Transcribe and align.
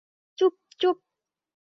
চুপ, 0.37 0.53
চুপ। 0.79 0.97